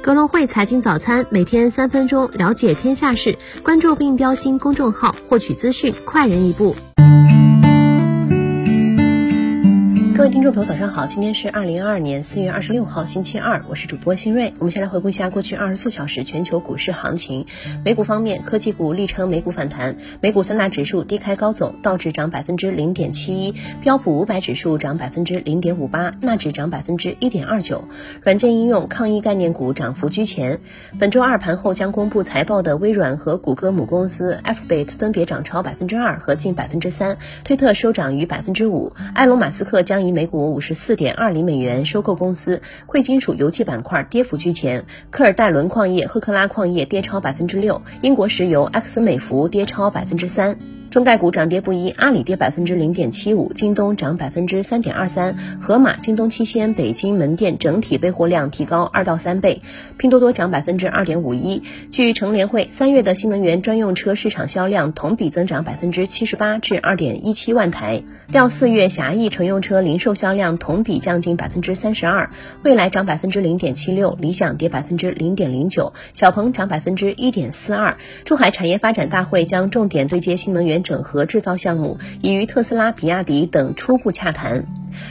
[0.00, 6.74] 格隆汇财经早餐，每天三分钟了解天下事，关注并标新公众号，获取资讯快人一步。
[10.14, 11.06] 各位听众朋友，早上好！
[11.06, 14.52] 今天是二零二二年四月二十六号，星期二，我是主播新瑞。
[14.58, 17.46] 我们先来回顾一下过去二十四小时全球股市行情。
[17.82, 27.84] 美股方面，科技股力撑美股反弹，美股三大指数低开高走，道指涨百分之零点七一，标普五百指数涨百分之零点五八，纳指涨百分之一点二九。
[28.22, 30.60] 软件应用、抗疫概念股涨幅居前。
[31.00, 38.92] 本周二盘后将公布财报的微软和谷歌母公司 Alphabet 分别涨超百分之二和近百分之三，推特收涨逾百分之五。
[39.14, 50.81] 埃隆·马斯克将以每股五十四点二零美元收购公司，贵金属油气板块跌幅居前，科尔戴伦矿业、赫克拉矿业跌超百分之六，英国石油、埃克森美孚跌超百分之三。
[50.92, 59.62] 中概股涨跌不一，阿里跌百分之零点七五，京东涨百分之三点二三，盒马、京东七鲜北京门店整体备货量提高二到三倍，
[59.96, 61.62] 拼多多涨百分之二点五一。
[61.90, 72.28] 据乘联会，三月的新能源专用车市场销量同比增长百分之七十八至二点一七万台，料四月狭义乘用车零售销量同比降近百分之三十二。
[72.62, 77.96] 蔚来涨百分之零点七六，理想跌百分之零点零九，小鹏涨百分之一点四二。
[78.26, 80.81] 珠海产业发展大会将重点对接新能源。
[80.82, 84.64] 整合制造项目已与特斯拉、比亚迪等初步洽谈。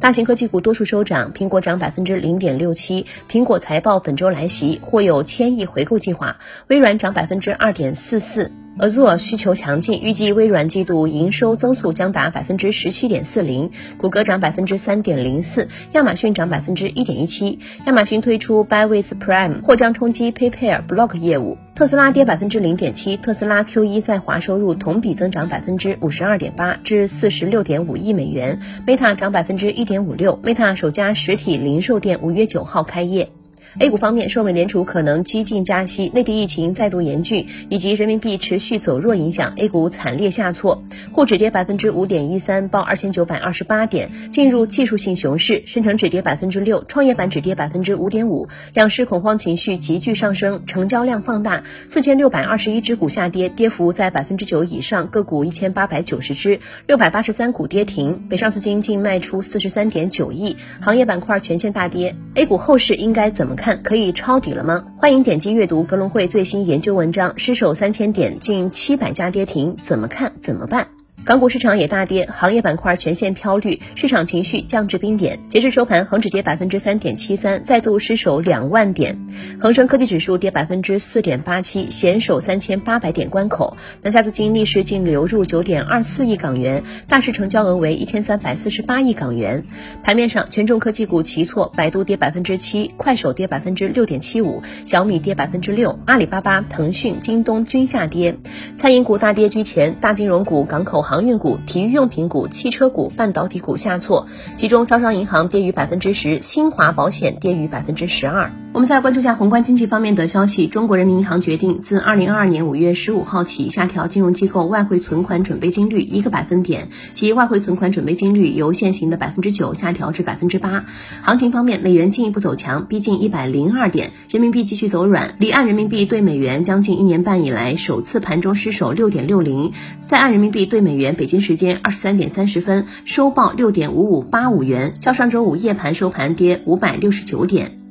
[0.00, 3.06] 大型科技股多数收涨，苹果涨百分之零点六七。
[3.30, 6.36] 苹果财报本周来袭，或有千亿回购计划。
[6.68, 8.50] 微软涨百分之二点四四。
[8.78, 13.70] Azure 需求强劲，预计微软季度营收增速将达百分之十七点四零。
[13.98, 17.58] 谷歌涨百分之三点零四，亚马逊涨百分之一点一七。
[17.86, 21.58] 亚马逊推出 Buy with Prime，或将冲击 PayPal Block 业务。
[21.74, 28.58] 特斯拉跌百分之零点七，特斯拉 Q 一在华收入同比增长百分之五十二点八，至四十六点五亿美元。
[28.86, 33.28] Meta 涨百分之一点五六，Meta 首家实体零售店五月九号开业。
[33.78, 45.62] A 股方面，受美联储可能激进加息、内地疫情再度严峻以及人民币持续走弱影响，A 股惨烈下挫，沪指跌百分之五点一三，报二千九百二十八点，进入技术性熊市。
[45.64, 62.14] 深成指跌百分之六，创业板指跌百分之五点五，两市恐慌情绪急剧上升，成交量放大，四千六百二十一只股下跌，跌幅在百分之九以上，个股一千八百九十只，六百八十三股跌停，北上资金净卖出四十三点九亿，行业板块全线大跌。
[62.34, 63.61] A 股后市应该怎么看？
[63.62, 64.84] 看可以抄底了吗？
[64.96, 70.32] 欢迎点击阅读格隆汇最新研究文章，失守三千点，近七百家跌停，怎么看？
[70.40, 70.88] 怎么办？
[71.24, 75.38] 港股市场也大跌，行业板块全线飘绿，市场情绪降至冰点。
[75.48, 79.14] 截至收盘，恒指跌百分之三点七三，再度失守两万点；
[79.60, 83.76] 恒生科技指数跌百分之四点八七，险守三千八百点关口。
[84.02, 89.64] 南下资金逆势净流入九点二四亿港元，大市成交额为一千三百四十八亿港元。
[90.02, 98.36] 盘面上，权重科技股齐挫，百度跌百分之七，快手跌百分之六点七五，小米跌百分之六，阿里巴巴、腾讯、京东均下跌。
[98.76, 101.11] 餐饮股大跌居前，大金融股、港口行。
[101.12, 108.50] 航运股、体育用品股、汽车股、半导体股下挫，其中招商银行跌逾百分之十，新华保险跌逾百分之十二。
[108.72, 110.66] 我们再关注一下宏观经济方面的消息。
[110.66, 120.86] 中国人民银行决定自二零二二年五月十五号起下调金融机构外汇存款准备金率一个百分点，即外汇存款准备金率由现行的百分之九下调至百分之八。
[121.20, 129.72] 行情方面，美元进一步走强，逼近一百零二点，人民币继续走软，离岸人民币对美元将近一年半以来首次盘中失守六点六零，
[130.06, 137.81] 在岸人民币对美元北京时间二十三点三十分收报六点五五八五元，较上周五夜盘收盘跌五百六十九点。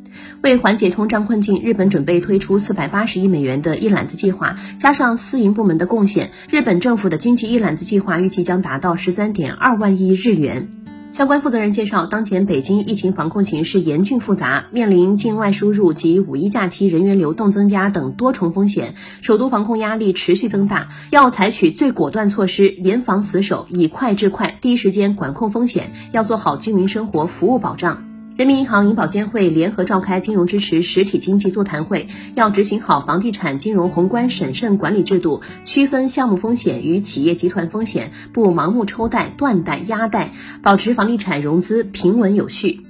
[0.42, 10.68] 为缓解通胀困境，日本准备推出四百八十亿美元的一揽子计划，加上私营部门的贡献，日本政府的经济一揽子计划预计将达到十三点二万亿日元。
[11.12, 28.11] 相关负责人介绍，当前北京疫情防控形势严峻复杂，面临境外输入及五一假期人员流动增加等多重风险，首都防控压力持续增大，要采取最果断措施，严防死守，以快制快，第一时间管控风险，要做好居民生活服务保障。
[28.38, 40.32] 人民银行、银保监会联合召开金融支持实体经济座谈会，要执行好房地产金融宏观审慎管理制度，区分项目风险与企业集团风险，不盲目抽贷、断贷、压贷，
[40.64, 42.86] 保持房地产融资平稳有序。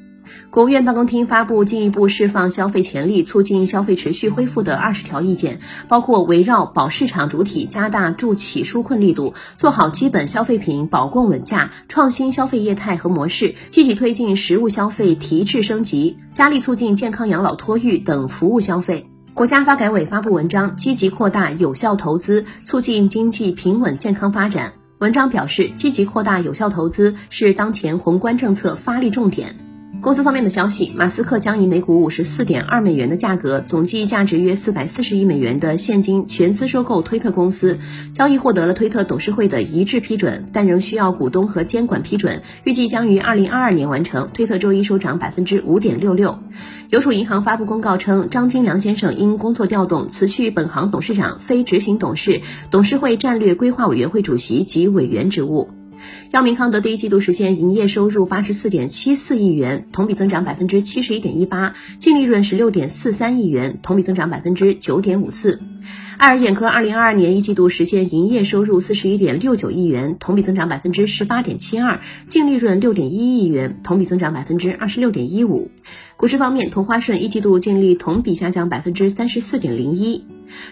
[0.50, 19.08] 国务院办公厅发布进一步释放消费潜力、促进消费持续恢复的二十条意见，包括围绕保市场主体，加大助企纾困力度，做好基本消费品保供稳价，创新消费业态和模式，积极推进实物消费提质升级，加力促进健康养老托育等服务消费。
[19.34, 24.74] 国家发改委发布文章，积极扩大有效投资，促进经济平稳健康发展。
[25.00, 29.71] 文章表示，积极扩大有效投资是当前宏观政策发力重点。
[30.02, 37.78] 公司方面的消息，马斯克将以每股五十四点二美元的价格，总计价值约四百四十亿美元的现金全资收购推特公司。
[38.12, 44.30] 交易获得了推特董事会的一致批准，但仍需要股东和监管批准，预计将于二零二二年完成。
[44.34, 46.40] 推特周一收涨百分之五点六六。
[46.90, 55.70] 邮储银行发布公告称，张金良先生因工作调动辞去本行董事长、非执行董事、董事会战略规划委员会主席及委员职务。
[56.32, 65.60] 药明康德第一季度实现营业收入八十四点七四亿元，同比增长百分之七十一点一八，净利润十六点四三亿元，同比增长百分之九点五四。
[66.18, 75.72] 爱尔眼科二零二二年一季度实现营业收入四十一点六九亿元，同比增长百分之十八点七二，净利润六点一亿元，同比增长百分之二十六点一五。
[76.18, 80.24] 股市方面，同花顺一季度净利同比下降百分之三十四点零一，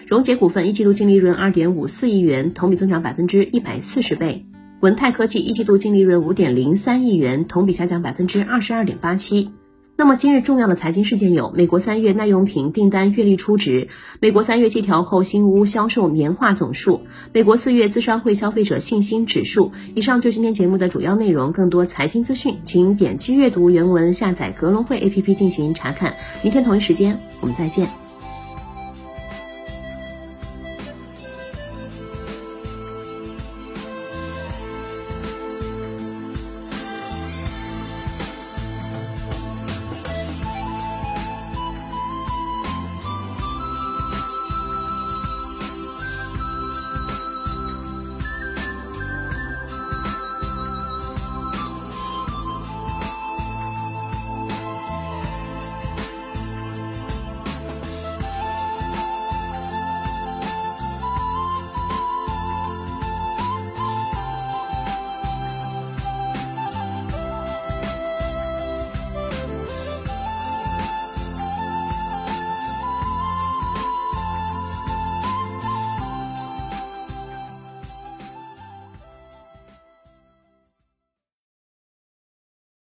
[0.06, 4.46] 荣捷股份一季度净利润二点五四亿元，同比增长百分之一百四十倍。
[4.80, 9.50] 文泰科技一季度净利润五点零三亿元，同比下降百分之二十二点八七。
[9.94, 13.88] 那么今日重要的财经事件有：美国三月耐用品订单月历初值，
[14.20, 17.02] 美国三月季调后新屋销售年化总数，
[17.34, 19.70] 美国四月资商会消费者信心指数。
[19.94, 26.14] 以上就今天节目的主要内容，更多财经资讯，请点击阅读原文，下载格隆汇 APP 进行查看。
[26.42, 28.09] 明天同一时间，我们再见。